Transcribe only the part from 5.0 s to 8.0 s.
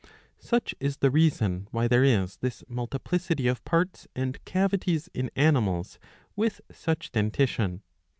in animals with such dentition.